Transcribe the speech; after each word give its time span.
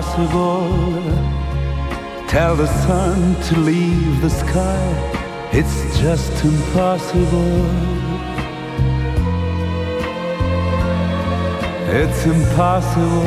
Impossible. 0.00 1.02
Tell 2.26 2.56
the 2.56 2.66
sun 2.66 3.34
to 3.48 3.58
leave 3.58 4.22
the 4.22 4.30
sky. 4.30 5.50
It's 5.52 5.98
just 5.98 6.42
impossible. 6.42 7.66
It's 12.00 12.24
impossible. 12.24 13.26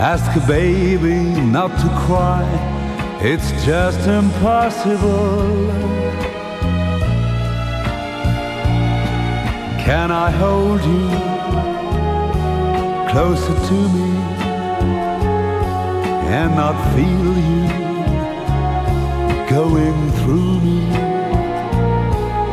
Ask 0.00 0.34
a 0.42 0.46
baby 0.46 1.38
not 1.38 1.70
to 1.82 1.88
cry. 2.06 2.48
It's 3.20 3.50
just 3.66 4.08
impossible. 4.08 5.68
Can 9.84 10.10
I 10.10 10.30
hold 10.30 10.80
you 10.82 11.08
closer 13.12 13.54
to 13.68 13.88
me 13.90 14.37
and 16.30 16.54
not 16.54 16.76
feel 16.94 17.32
you 17.50 17.66
going 19.48 20.12
through 20.18 20.60
me? 20.60 20.78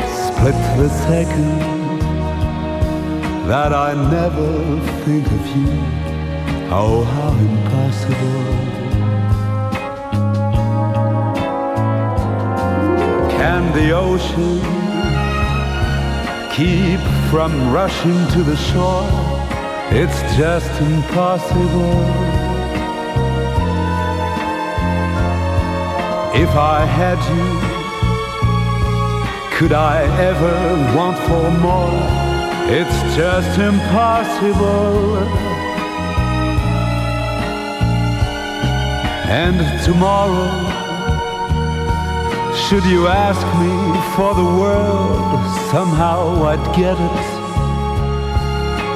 Split 0.07 0.59
the 0.77 0.89
second 1.07 1.59
that 3.49 3.73
I 3.73 3.93
never 4.09 4.79
think 5.03 5.27
of 5.27 5.47
you. 5.57 5.67
Oh, 6.71 7.03
how 7.03 7.31
impossible. 7.51 8.43
Can 13.37 13.61
the 13.73 13.91
ocean 13.91 14.59
keep 16.55 17.01
from 17.29 17.73
rushing 17.73 18.19
to 18.35 18.41
the 18.41 18.55
shore? 18.55 19.05
It's 19.91 20.21
just 20.37 20.71
impossible. 20.81 22.44
If 26.38 26.50
I 26.50 26.84
had 26.84 27.18
you, 27.34 27.47
could 29.57 29.72
I 29.72 30.03
ever 30.19 30.56
want 30.94 31.18
for 31.19 31.50
more? 31.63 32.25
It's 32.68 33.16
just 33.16 33.57
impossible. 33.57 35.16
And 39.29 39.57
tomorrow, 39.85 40.51
should 42.67 42.84
you 42.84 43.07
ask 43.07 43.46
me 43.63 43.75
for 44.17 44.35
the 44.35 44.44
world, 44.44 45.40
somehow 45.72 46.44
I'd 46.52 46.75
get 46.75 46.97
it. 47.12 47.25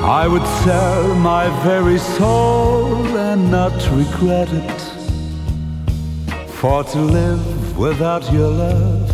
I 0.04 0.28
would 0.28 0.46
sell 0.66 1.16
my 1.16 1.48
very 1.64 2.00
soul 2.00 3.18
and 3.18 3.50
not 3.50 3.72
regret 3.92 4.50
it. 4.52 4.89
For 6.60 6.84
to 6.84 7.00
live 7.00 7.78
without 7.78 8.30
your 8.34 8.50
love, 8.50 9.10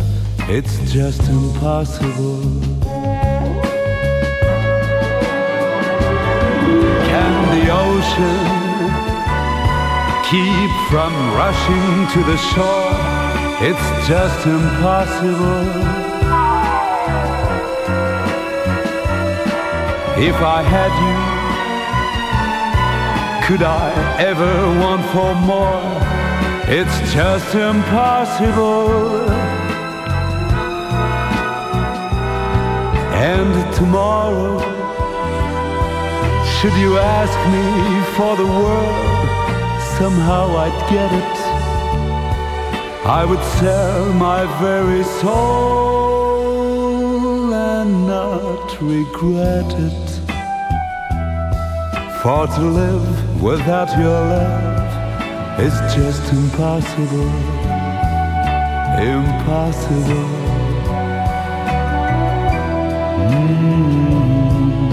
it's 0.50 0.80
just 0.92 1.20
impossible. 1.28 2.42
Can 7.06 7.32
the 7.54 7.70
ocean 7.70 8.42
keep 10.26 10.72
from 10.90 11.12
rushing 11.38 12.08
to 12.14 12.20
the 12.24 12.36
shore? 12.36 12.90
It's 13.62 13.88
just 14.08 14.44
impossible. 14.44 15.68
If 20.18 20.34
I 20.34 20.62
had 20.74 20.92
you, 21.06 21.16
could 23.46 23.62
I 23.62 23.92
ever 24.18 24.52
want 24.80 25.04
for 25.12 25.32
more? 25.46 26.05
It's 26.68 26.98
just 27.12 27.54
impossible. 27.54 29.30
And 33.14 33.74
tomorrow, 33.76 34.58
should 36.58 36.74
you 36.74 36.98
ask 36.98 37.38
me 37.54 38.02
for 38.16 38.34
the 38.34 38.46
world, 38.46 39.28
somehow 39.96 40.56
I'd 40.56 40.90
get 40.90 41.12
it. 41.12 41.36
I 43.06 43.24
would 43.24 43.44
sell 43.60 44.12
my 44.14 44.44
very 44.60 45.04
soul 45.20 46.34
and 47.54 48.08
not 48.08 48.76
regret 48.82 49.72
it. 49.88 50.08
For 52.20 52.48
to 52.48 52.60
live 52.60 53.40
without 53.40 53.96
your 53.96 54.20
love 54.34 54.85
just 55.96 56.30
impossible, 56.30 57.30
impossible. 59.00 60.28
Mm, 63.30 64.92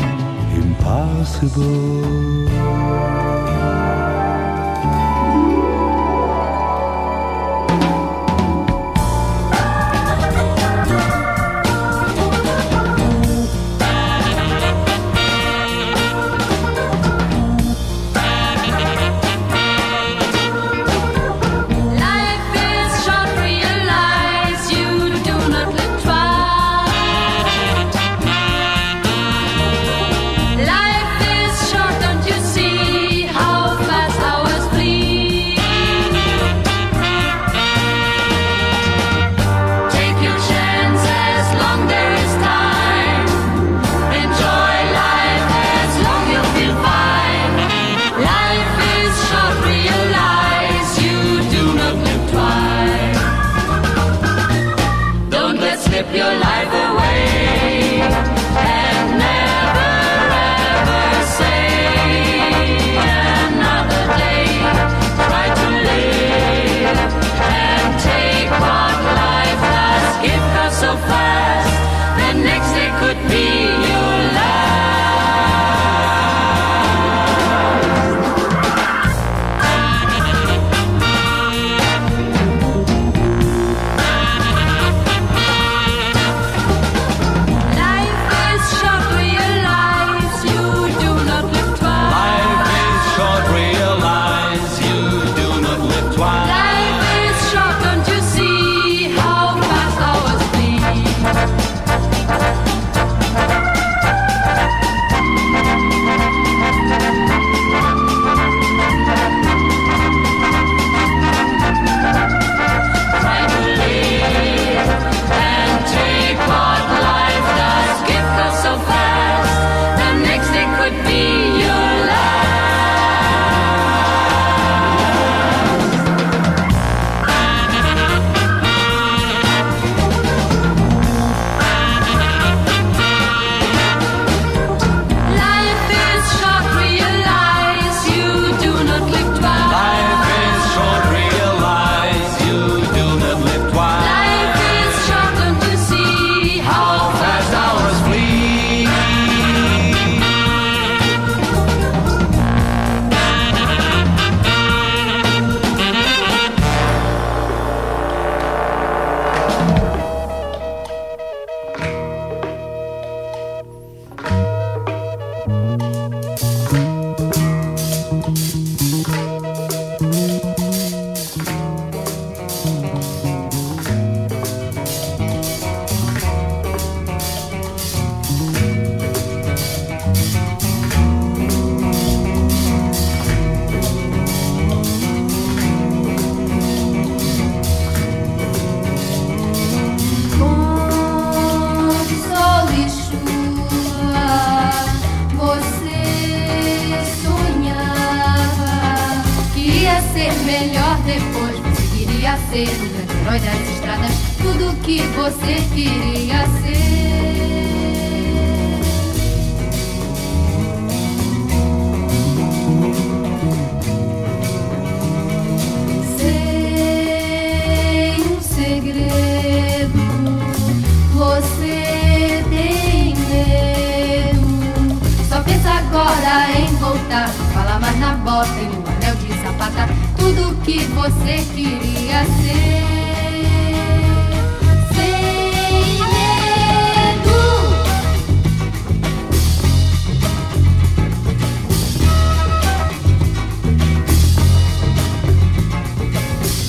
impossible. 0.63 1.93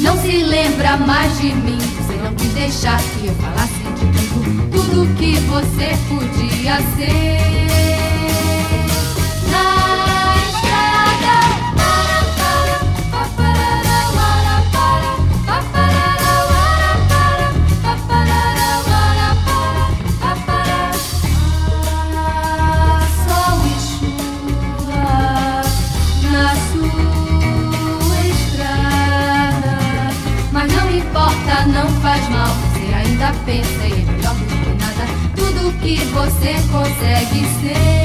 Não 0.05 0.21
se 0.21 0.43
lembra 0.43 0.99
mais 0.99 1.39
de 1.39 1.47
mim. 1.47 1.79
Você 1.79 2.13
não 2.19 2.35
quis 2.35 2.53
deixar 2.53 3.01
que 3.01 3.27
eu 3.27 3.35
falasse 3.37 3.73
de 3.73 4.29
tudo, 4.29 4.71
tudo 4.71 5.15
que 5.17 5.35
você 5.47 5.97
podia 6.09 6.77
ser. 6.95 7.63
que 35.85 35.97
você 35.97 36.55
consegue 36.73 37.45
ser. 37.61 38.04